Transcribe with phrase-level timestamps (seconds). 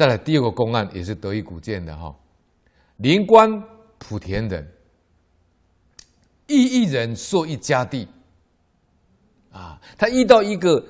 [0.00, 2.16] 再来第二个公案也是得以古见的哈，
[2.96, 3.50] 临官
[3.98, 4.66] 莆田人，
[6.46, 8.08] 一一人受一家地，
[9.52, 10.82] 啊，他遇到一个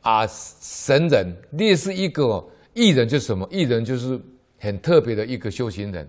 [0.00, 2.42] 啊神人，列是一个
[2.72, 3.46] 异人，就是什么？
[3.50, 4.18] 异人就是
[4.58, 6.08] 很特别的一个修行人，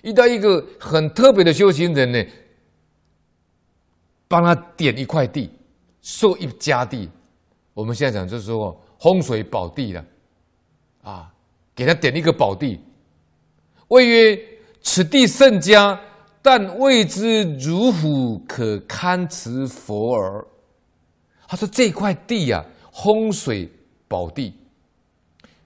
[0.00, 2.24] 遇到一个很特别的修行人呢，
[4.28, 5.50] 帮他点一块地，
[6.00, 7.06] 受一家地。
[7.74, 10.02] 我们现在讲就是说风水宝地了，
[11.02, 11.32] 啊，
[11.74, 12.80] 给他点一个宝地，
[13.88, 14.38] 谓曰：
[14.82, 16.00] 此地甚佳。
[16.40, 20.46] 但未知如虎可堪持佛耳。
[21.48, 23.70] 他说这块地呀、啊，风水
[24.06, 24.54] 宝地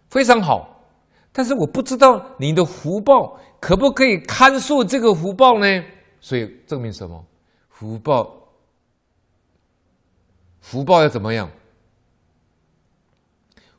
[0.09, 0.83] 非常好，
[1.31, 5.85] 但是我不知道你的福报可不可以堪受这个福报呢？
[6.21, 7.23] 所以证明什么？
[7.69, 8.35] 福报，
[10.61, 11.49] 福报要怎么样？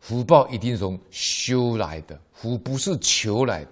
[0.03, 3.71] 福报一定从修来的，福不是求来的，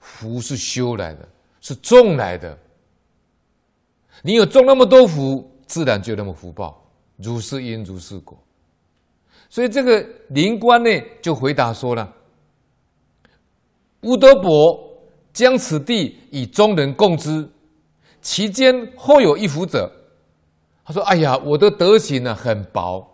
[0.00, 1.28] 福是修来的。
[1.62, 2.58] 是种来的，
[4.22, 6.82] 你有种那么多福，自然就有那么福报，
[7.18, 8.36] 如是因如是果。
[9.50, 12.10] 所以这个灵官呢，就回答说了
[14.00, 14.50] ：“吾德薄，
[15.34, 17.46] 将此地与中人共之，
[18.22, 19.92] 其间或有一福者。”
[20.82, 23.06] 他说：“哎呀，我的德行呢很薄，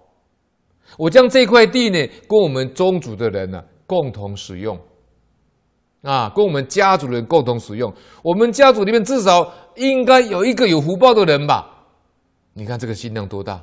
[0.97, 4.79] 我将这块地呢，跟我们宗族的人呢共同使用。”
[6.03, 7.93] 啊，跟我们家族的人共同使用。
[8.23, 11.69] 我们家族里面至少应该有一个有福报的人吧？
[12.53, 13.61] 你看这个心量多大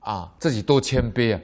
[0.00, 0.32] 啊！
[0.38, 1.40] 自己多谦卑啊！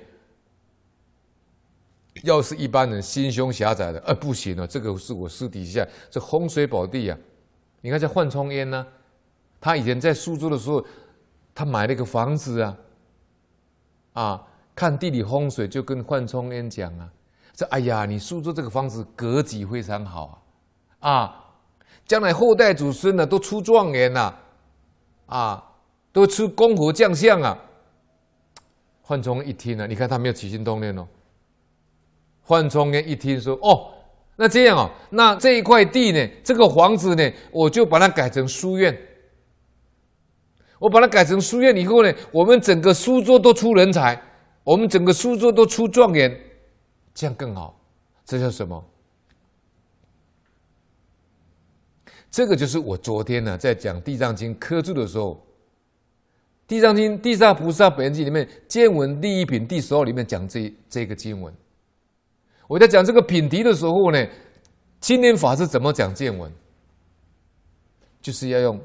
[2.24, 7.16] 要是一般人心胸狭窄的，呃，不行了，这个是我私底下这风水宝地、啊。
[7.80, 8.86] 你看这换冲渊呢，
[9.60, 10.84] 他以前在苏州的时候，
[11.54, 12.76] 他买了一个房子啊，
[14.14, 14.42] 啊，
[14.74, 17.08] 看地理风水就跟范冲渊讲啊。
[17.54, 20.42] 这哎呀，你苏州这个房子格局非常好
[21.00, 21.44] 啊，啊，
[22.06, 24.34] 将来后代祖孙呢都出状元呐，
[25.26, 25.62] 啊，
[26.12, 27.58] 都出公侯将相啊。
[29.04, 31.06] 范冲一听呢，你看他没有起心动念哦。
[32.42, 33.92] 范冲渊一听说，哦，
[34.36, 38.96] 那这样哦，那这一块地呢，这个房子呢，我就把它改成书院。
[40.78, 44.20] 我把它改成书院以后呢，我们整个苏州都出人才，
[44.64, 46.38] 我们整个苏州都出状元。
[47.14, 47.78] 这样更好，
[48.24, 48.82] 这叫什么？
[52.30, 55.34] 这个就是我昨天呢在讲《地藏经》科注的时候，
[56.66, 61.54] 《地藏经》地藏菩萨本愿经里面见闻第一品第十号里面讲这这个经文。
[62.66, 64.26] 我在讲这个品题的时候呢，
[65.02, 66.50] 青莲法师怎么讲见闻？
[68.22, 68.80] 就是要用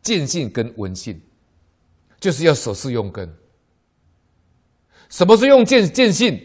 [0.00, 1.20] 见性跟闻性，
[2.20, 3.28] 就是要舍事用根。
[5.08, 6.40] 什么是用见见性？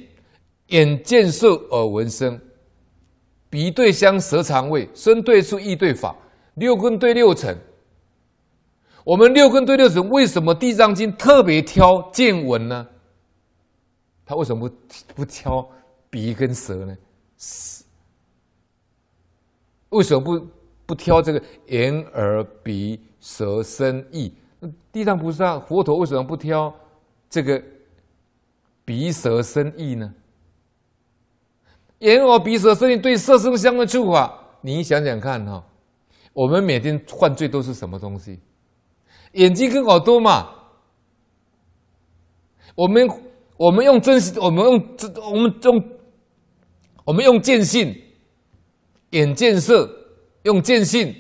[0.68, 2.40] 眼见色，耳闻声，
[3.50, 6.16] 鼻对香，舌尝味，身对触，意对法，
[6.56, 7.56] 六根对六尘。
[9.04, 12.88] 我们六根对六尘，为什么《地藏经》特别挑见闻呢？
[14.26, 14.76] 他为什么不
[15.14, 15.70] 不挑
[16.10, 16.98] 鼻跟舌呢？
[19.90, 20.48] 为什么不
[20.86, 24.34] 不挑这个眼耳鼻舌身意？
[24.92, 26.74] 地藏菩萨佛陀为什么不挑
[27.30, 27.62] 这个
[28.86, 30.14] 鼻舌身意呢？
[32.00, 35.64] 眼耳鼻舌身意对色声香味触法，你想想看哈，
[36.34, 38.40] 我们每天犯罪都是什么东西？
[39.34, 40.50] 眼睛跟耳朵嘛。
[42.76, 43.08] 我们
[43.56, 45.90] 我们用真实，我们用这，我们用
[47.06, 47.96] 我们用见性，
[49.12, 49.88] 眼见色，
[50.42, 51.16] 用见性，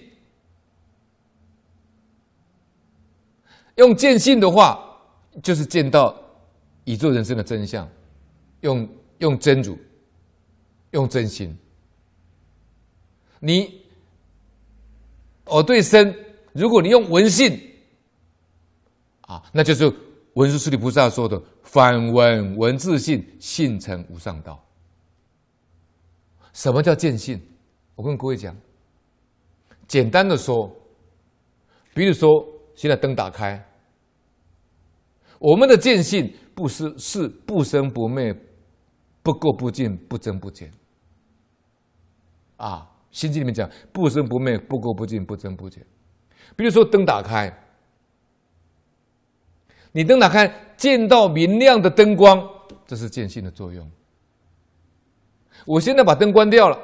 [3.75, 4.99] 用见性的话，
[5.43, 6.22] 就是见到
[6.85, 7.89] 宇宙人生的真相，
[8.61, 8.89] 用
[9.19, 9.77] 用真如。
[10.91, 11.57] 用真心，
[13.39, 13.81] 你
[15.45, 16.15] 哦对身，
[16.51, 17.59] 如果你用闻性，
[19.21, 19.91] 啊，那就是
[20.35, 24.63] 文殊师利菩萨说的“反闻闻自性，性成无上道”。
[26.53, 27.41] 什么叫见性？
[27.95, 28.55] 我跟各位讲，
[29.87, 30.71] 简单的说，
[31.95, 33.67] 比如说现在灯打开，
[35.39, 38.33] 我们的见性不是是不生不灭、
[39.21, 40.71] 不垢不净、不增不减。
[42.57, 45.85] 啊，《心经》里面讲不生不灭、不垢不净、不增不减。
[46.55, 47.51] 比如说灯打开，
[49.91, 52.47] 你灯打开见到明亮的灯光，
[52.85, 53.89] 这是见性的作用。
[55.65, 56.77] 我现在把灯关掉了，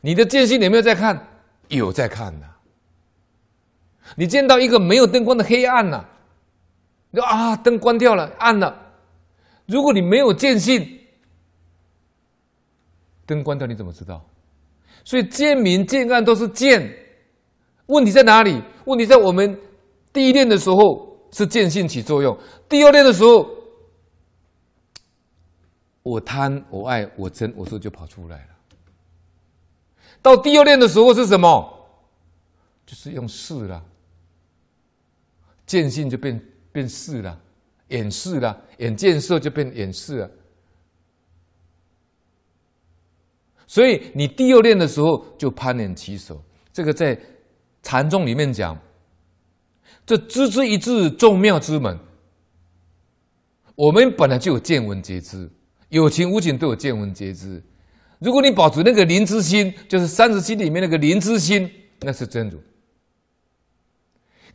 [0.00, 1.26] 你的见性有没有在看？
[1.68, 2.46] 有在看呐。
[4.14, 6.04] 你见到一个没有灯光的黑暗呐，
[7.16, 8.92] 你说啊，灯关掉了，暗了。
[9.64, 10.86] 如果你没有见性，
[13.24, 14.22] 灯关掉你怎么知道？
[15.02, 16.94] 所以见明见暗都是见，
[17.86, 18.62] 问题在哪里？
[18.84, 19.58] 问题在我们
[20.12, 23.48] 第一念的时候是见性起作用，第二念的时候，
[26.02, 28.48] 我贪我爱我真我说就跑出来了。
[30.20, 31.88] 到第二念的时候是什么？
[32.84, 33.82] 就是用事了，
[35.64, 36.38] 见性就变
[36.76, 37.40] 变识了，
[37.88, 40.30] 眼识了，眼见色就变眼识了。
[43.66, 46.38] 所以你第二念的时候就攀缘起手，
[46.74, 47.18] 这个在
[47.82, 48.78] 禅宗里面讲，
[50.04, 51.98] 这知之一字众妙之门。
[53.74, 55.50] 我们本来就有见闻皆知，
[55.88, 57.62] 有情无情都有见闻皆知。
[58.18, 61.70] 如果你保持那个灵之心，就是三十七里面那个灵之心，
[62.00, 62.60] 那是真如。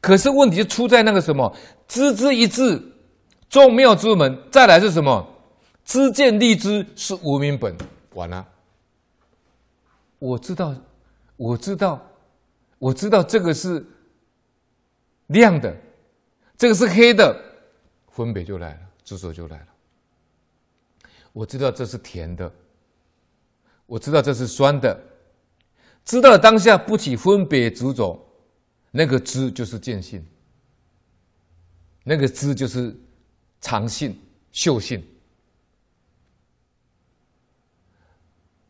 [0.01, 1.55] 可是问题就出在那个什么，
[1.87, 2.91] 知之一字
[3.47, 5.27] 众妙之门，再来是什么？
[5.85, 7.75] 知见立知是无明本，
[8.13, 8.47] 完了。
[10.19, 10.75] 我知道，
[11.37, 12.01] 我知道，
[12.77, 13.85] 我知道这个是
[15.27, 15.75] 亮的，
[16.57, 17.35] 这个是黑的，
[18.09, 19.67] 分别就来了，执着就来了。
[21.33, 22.51] 我知道这是甜的，
[23.85, 24.99] 我知道这是酸的，
[26.05, 28.19] 知道当下不起分别执着，
[28.91, 30.23] 那个知就是见性，
[32.03, 32.95] 那个知就是
[33.61, 34.15] 常性、
[34.51, 35.01] 秀性。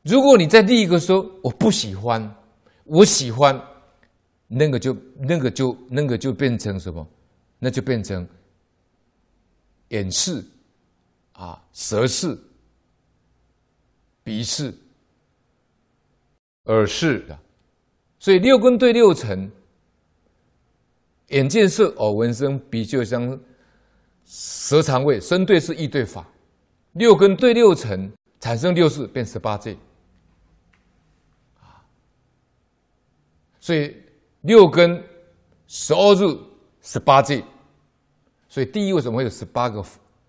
[0.03, 2.35] 如果你在第一个说我不喜欢，
[2.85, 3.59] 我喜欢，
[4.47, 7.07] 那个就那个就那个就变成什么？
[7.59, 8.27] 那就变成
[9.89, 10.44] 眼识
[11.33, 12.35] 啊，舌视、
[14.23, 14.73] 鼻视、
[16.63, 17.39] 耳视的。
[18.18, 19.51] 所以六根对六尘，
[21.31, 23.39] 眼见色、耳闻声、鼻嗅香、
[24.25, 26.25] 舌尝味，身对事，意对法，
[26.94, 29.75] 六根对六尘，产生六识，变十八界。
[33.60, 33.95] 所以
[34.42, 35.04] 六根
[35.68, 36.39] 十二入
[36.81, 37.44] 十八界，
[38.50, 39.83] 所以第一为什么会有十八个？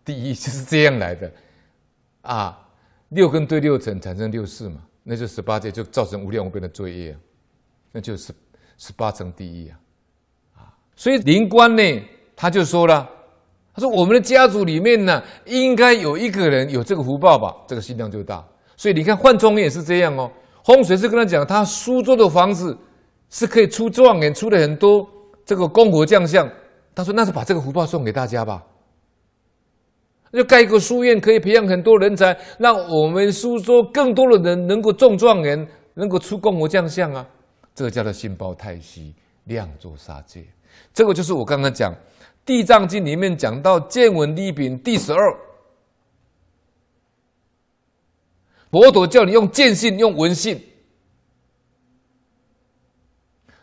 [0.04, 1.32] 第一就是这样来的
[2.22, 2.68] 啊！
[3.10, 7.16] 六根对六尘产生六识嘛，那就十八界就造成无量无边的罪业，
[7.92, 8.34] 那就是
[8.76, 9.78] 十八层地狱啊！
[11.02, 11.82] 所以灵官呢，
[12.36, 13.08] 他就说了，
[13.74, 18.44] 他说我们的家族里面呢，应该有一个人有这个福报吧，这个心量就大。
[18.76, 20.30] 所以你看幻中也是这样哦，
[20.64, 22.78] 风水师跟他讲，他苏州的房子。
[23.34, 25.08] 是可以出状元，出了很多
[25.42, 26.46] 这个功德将相。
[26.94, 28.62] 他说：“那是把这个福报送给大家吧，
[30.30, 37.26] 就盖一个书院，可以培养很多人才，让我们苏州更多的人能够中状元，能够出功德将相啊！
[37.74, 39.14] 这个叫做心包太虚，
[39.44, 40.44] 量作杀戒。
[40.92, 41.92] 这个就是我刚刚讲
[42.44, 45.38] 《地藏经》里面讲到见闻利品第十二，
[48.70, 50.60] 佛陀叫你用见性，用闻性。”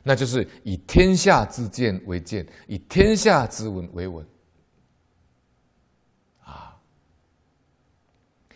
[0.01, 4.25] 那就是以天下之见为见，以天下之闻为闻。
[6.44, 6.75] 啊，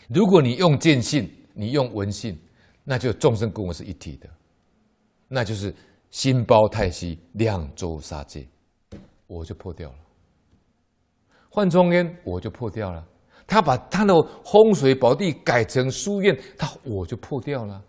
[0.07, 2.39] 如果你用见性，你用闻性，
[2.83, 4.27] 那就众生跟我是一体的，
[5.27, 5.75] 那就是
[6.13, 8.48] 心包太虚，量周杀戒，
[9.25, 9.95] 我就破掉了。
[11.50, 13.04] 换中烟，我就破掉了。
[13.48, 14.13] 他把他的
[14.45, 17.81] 风水宝地改成书院，他我就破掉了。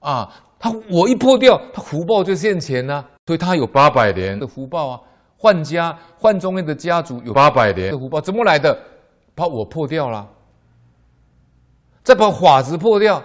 [0.00, 5.00] 啊，他我一破掉，他福报就现前了，所以他有八百年的福报啊。
[5.38, 8.78] 换家换中院的家族有八百年的福报，怎么来的？
[9.34, 10.30] 把我破掉了，
[12.02, 13.22] 再把法子破掉。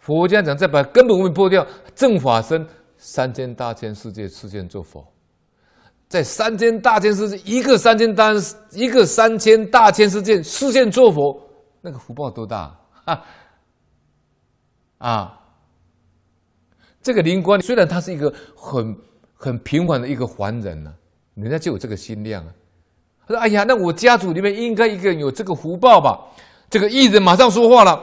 [0.00, 1.64] 佛家讲，再把根本无明破掉，
[1.94, 2.66] 正法身
[2.96, 5.06] 三千大千世界世间做佛，
[6.08, 8.34] 在三千大千世界一个三千单
[8.72, 11.40] 一个三千大千世界世间做佛，
[11.80, 12.74] 那个福报多大？
[13.04, 13.22] 哈。
[14.98, 15.40] 啊，
[17.02, 18.94] 这个灵官虽然他是一个很
[19.34, 20.92] 很平凡的一个凡人呢、
[21.34, 22.52] 人家就有这个心量啊。
[23.26, 26.18] 他说：“哎呀，那我家族里面应该一个人有这个福报吧？”
[26.68, 27.98] 这个义人马上说话了：“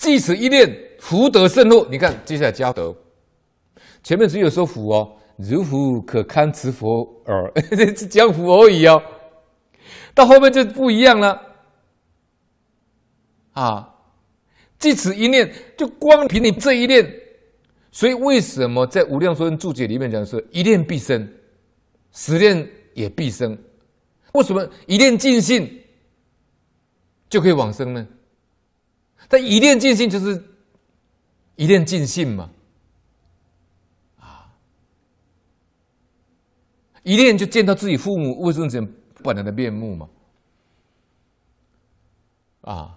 [0.00, 0.66] 即此一念，
[0.98, 2.96] 福德甚厚。”你看，接下来加德，
[4.02, 7.52] 前面只有说福哦，如福可堪持佛耳，
[7.94, 9.00] 是讲福而已哦。
[10.14, 11.38] 到后面就不一样了，
[13.52, 13.94] 啊。
[14.78, 17.06] 即此一念，就光凭你这一念，
[17.92, 21.30] 所以为什么在《无量寿经注解》里面讲说一念必生，
[22.12, 23.58] 十念也必生？
[24.32, 25.70] 为什么一念尽性
[27.28, 28.06] 就可以往生呢？
[29.28, 30.42] 但一念尽性就是
[31.56, 32.50] 一念尽性嘛，
[34.18, 34.52] 啊，
[37.02, 38.86] 一念就见到自己父母未生前
[39.22, 40.08] 本来的面目嘛。
[42.62, 42.96] 啊。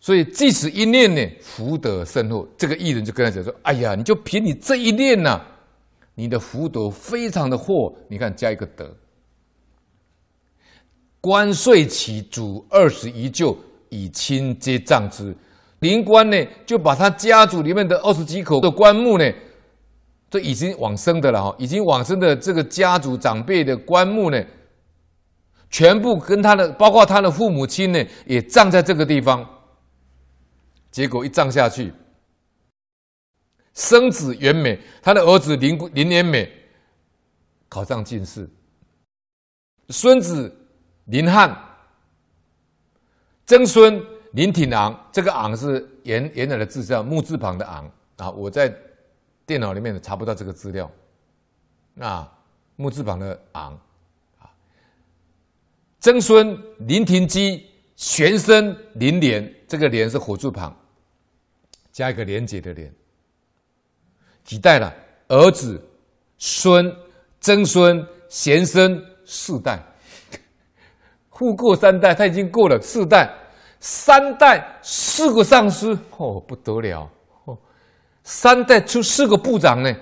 [0.00, 5.42] 所以即使一念呢，福德深厚，这个艺人就跟他讲说：“哎呀，你就凭你这一念呐、
[6.14, 7.96] 你的福德非常的厚。
[8.06, 8.94] 你看加一个德，
[11.22, 13.56] 官遂起主二十一舅，
[13.88, 15.36] 以亲皆葬之。
[15.80, 19.32] 灵官呢，就把他家族里面的二十几口的棺木呢，
[20.30, 24.42] 都已经往生的了哈，已经往生的这个家族长辈的棺木呢，
[25.68, 29.46] 全部跟他的，包括他的父母亲呢，也葬在这个地方。”
[30.90, 31.92] 结果一葬下去，
[33.74, 36.48] 生子元美，他的儿子林林元美
[37.68, 38.48] 考上进士，
[39.88, 40.56] 孙子
[41.06, 41.52] 林汉，
[43.46, 48.74] 曾孙林挺昂，这个昂是原原来的字叫木字旁的昂啊，我在
[49.44, 50.90] 电脑里面查不到这个资料，
[52.00, 52.32] 啊，
[52.76, 53.78] 木字旁的昂
[54.38, 54.50] 啊，
[56.00, 60.74] 曾孙林廷基，玄孙林莲，这个莲是火字旁。
[61.92, 62.92] 加一个连结的连，
[64.42, 64.92] 几代了？
[65.28, 65.80] 儿子、
[66.38, 66.92] 孙、
[67.40, 69.80] 曾孙、贤孙四代，
[71.34, 73.32] 富过三代，他已经过了四代，
[73.80, 77.10] 三代四个上司，哦，不得了，
[77.44, 77.58] 哦，
[78.22, 79.94] 三代出四个部长呢，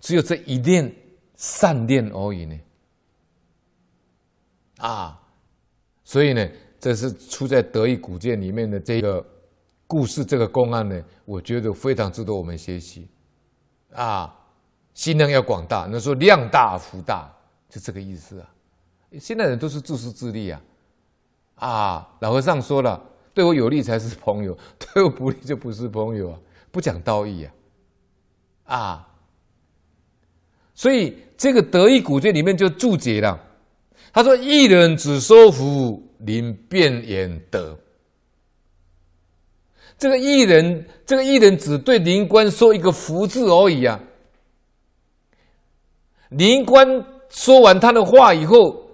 [0.00, 0.94] 只有这一念
[1.36, 2.58] 善念而已呢，
[4.78, 5.20] 啊，
[6.04, 6.48] 所以呢，
[6.78, 9.24] 这是出在《德意古鉴》里面的这个。
[9.90, 13.08] 故事这个公案呢，我觉得非常值得我们学习，
[13.94, 14.38] 啊，
[14.92, 17.34] 心量要广大，那说量大福大，
[17.70, 18.46] 就这个意思啊。
[19.18, 20.60] 现在人都是自私自利啊，
[21.54, 23.00] 啊，老和尚说了，
[23.32, 26.38] 对我有利才是朋友， 对我不利就不是朋友啊，
[26.70, 27.48] 不讲道义
[28.64, 29.08] 啊，啊，
[30.74, 33.38] 所以这个《德意古卷》里面就注解了，
[34.12, 37.78] 他说：“一人只说福，临便言德。”
[39.98, 44.00] 这个义人，这个义人只对灵官说一个“福”字而已啊。
[46.30, 48.87] 灵官说完他的话以后，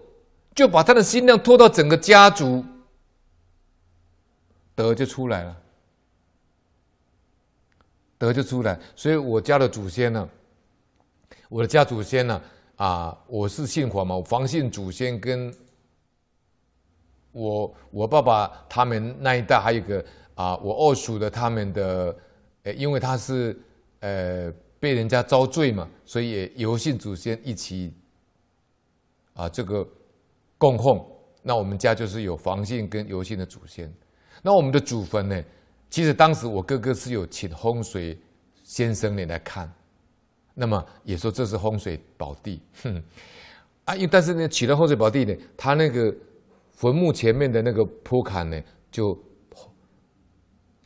[0.54, 2.64] 就把他的心量拖到整个家族，
[4.74, 5.56] 德就出来了，
[8.16, 8.78] 德就出来。
[8.94, 10.28] 所以我家的祖先呢，
[11.48, 12.42] 我的家祖先呢，
[12.76, 15.52] 啊，我是姓黄嘛，我黄姓祖先跟
[17.32, 20.04] 我我爸爸他们那一代还有一个。
[20.36, 22.16] 啊，我二叔的他们的，
[22.64, 23.56] 呃，因为他是
[24.00, 27.94] 呃被人家遭罪嘛，所以也由姓祖先一起
[29.34, 29.86] 啊这个
[30.64, 30.98] 供奉。
[31.42, 33.92] 那我们家就是有黄姓跟游姓的祖先。
[34.42, 35.42] 那我们的祖坟呢，
[35.90, 38.18] 其实当时我哥哥是有请风水
[38.62, 39.70] 先生呢来看，
[40.54, 43.02] 那么也说这是风水宝地，哼，
[43.84, 46.14] 啊，因为但是呢，起了风水宝地呢，他那个
[46.72, 48.58] 坟墓前面的那个坡坎呢
[48.90, 49.14] 就。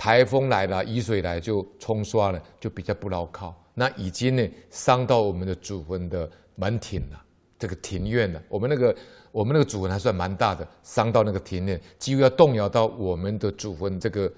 [0.00, 3.52] 台风来了，雨水来就冲刷了，就比较不牢靠。
[3.74, 7.20] 那已经呢伤到我们的祖坟的门庭了，
[7.58, 8.40] 这个庭院呢。
[8.48, 8.94] 我们那个
[9.32, 14.32] 我们那个祖坟还算蛮大的，伤到那个庭院，几乎要动摇到我们的祖坟这个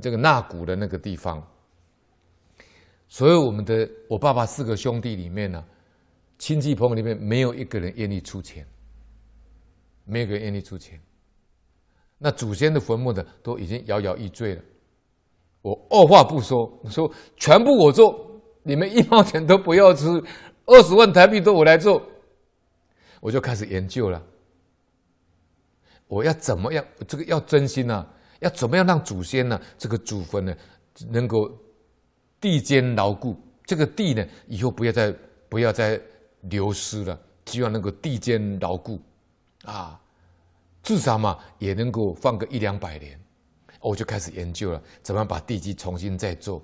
[0.00, 1.42] 这个纳骨的那个地方。
[3.06, 5.64] 所以我们的我爸爸四个兄弟里面呢，
[6.38, 8.66] 亲戚朋友里面没有一个人愿意出钱，
[10.04, 11.00] 没有一个人愿意出钱。
[12.18, 14.62] 那祖先的坟墓的都已经摇摇欲坠了。
[15.62, 20.20] 我二话不说，说全部我做，你们一毛钱都不要出，
[20.66, 22.02] 二十万台币都我来做，
[23.24, 24.22] 我就开始研究了。
[26.06, 26.84] 我要怎么样？
[27.08, 28.06] 这个要真心呐，
[28.40, 29.58] 要怎么样让祖先呢？
[29.78, 30.54] 这个祖坟呢，
[31.08, 31.50] 能够
[32.38, 33.34] 地坚牢固。
[33.64, 35.14] 这个地呢，以后不要再
[35.48, 35.98] 不要再
[36.42, 39.00] 流失了，希望能够地坚牢固
[39.64, 39.98] 啊，
[40.82, 43.18] 至少嘛也能够放个一两百年。
[43.80, 46.62] 我就开始研究了，怎么样把地基重新再做。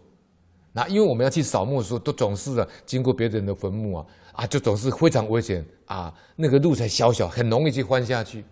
[0.72, 8.44] 那因为我们要去扫墓的时候，都总是啊经过别人的坟墓啊，啊就总是非常危险啊，那个路才小小，很容易去翻下去。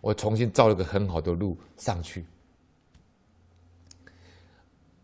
[0.00, 2.24] 我重新造了个很好的路上去。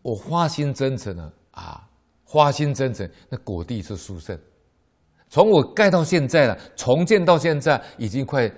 [0.01, 1.89] 我花心真诚啊，啊，
[2.23, 4.37] 花心真诚，那果地是殊胜。
[5.29, 8.51] 从我盖到现在了，重建到现在已经快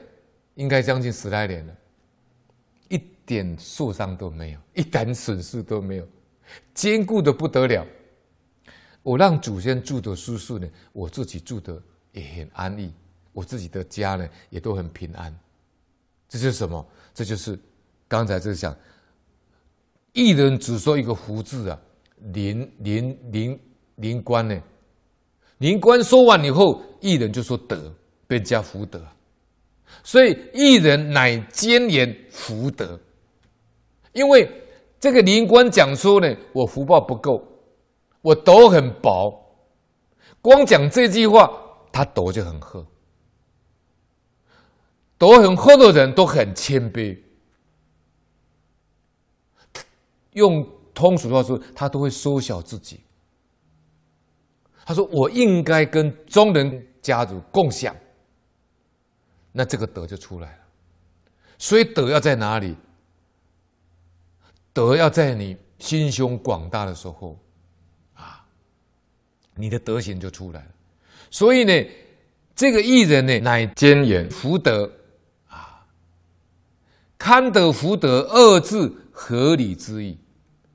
[0.56, 1.74] 应该将近十来年了。
[2.90, 6.08] 一点受伤都没有，一点损失都没有，
[6.74, 7.86] 坚固的不得了。
[9.04, 11.80] 我让祖先住的舒适呢，我自己住的
[12.14, 12.92] 也很安逸，
[13.34, 15.34] 我自己的家呢也都很平安。
[16.28, 16.84] 这是什么？
[17.14, 17.60] 这就是
[18.08, 18.76] 刚才在讲，
[20.14, 21.80] 一人只说一个福字啊，
[22.34, 23.60] 灵灵灵
[23.98, 24.60] 灵官呢，
[25.60, 27.94] 灵官说完以后，一人就说德，
[28.26, 29.06] 便加福德。
[30.04, 33.00] 所以一人乃坚言福德，
[34.14, 34.50] 因为
[35.00, 37.46] 这个灵官讲说呢，我福报不够，
[38.24, 39.38] 我斗很薄，
[40.42, 41.52] 光讲这句话，
[41.92, 42.84] 他斗就很厚，
[45.18, 47.20] 斗很厚的人都很谦卑，
[50.32, 53.02] 用通俗的话说，他都会缩小自己。
[54.86, 57.96] 他说：“我应该跟中人家族共享。”
[59.52, 60.64] 那这个德就出来了。
[61.58, 62.76] 所以德要在哪里？
[64.74, 67.38] 德要在你心胸广大的时候，
[69.56, 70.68] 你的德行就出来了。
[71.30, 71.74] 所以呢，
[72.56, 74.92] 这个义人呢，乃坚言福德
[75.48, 75.86] 啊，
[77.18, 80.18] 堪得福德二字合理之意。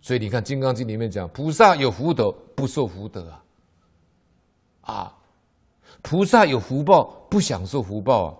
[0.00, 3.44] 所以你看《金刚经》里面讲，菩萨有福德，不受福德啊。
[4.80, 5.14] 啊，
[6.00, 8.34] 菩萨有福报，不享受福报啊。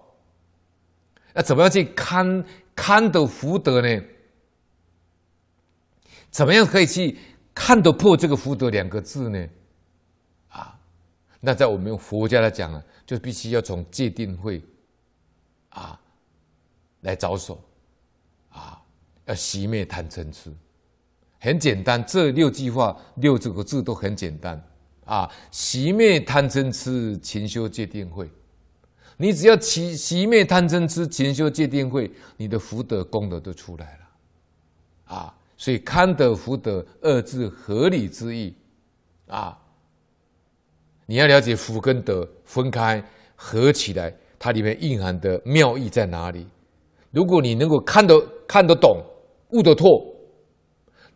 [1.35, 4.03] 那怎么样去堪堪得福德呢？
[6.31, 7.17] 怎么样可以去
[7.55, 9.47] 看得破这个福德两个字呢？
[11.41, 14.63] 那在我们用佛家来讲呢，就必须要从戒定慧
[15.71, 16.01] 啊
[17.03, 17.63] 来着手
[18.51, 18.81] 啊，
[19.27, 20.53] 要熄灭贪嗔痴。
[21.41, 24.63] 很简单，这六句话六这个字都很简单。
[25.05, 25.31] 啊！
[25.51, 28.31] 熄灭贪嗔痴，勤修戒定慧。
[29.17, 35.17] 你只要熄熄灭贪嗔痴，勤修戒定慧，你的福德功德都出来了。
[35.17, 35.35] 啊！
[35.57, 38.55] 所以堪得福德二字合理之意。
[39.29, 39.59] 啊！
[41.09, 43.03] 你要了解福跟德分开
[43.35, 46.47] 合起来，它里面蕴含的妙意在哪里？
[47.11, 48.15] 如果你能够看得
[48.47, 49.03] 看得懂、
[49.53, 49.87] 悟得透，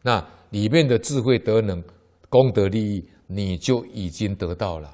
[0.02, 1.80] 那里面的智慧德能、
[2.28, 3.06] 功德利益。
[3.34, 4.90] 你就已经得到了。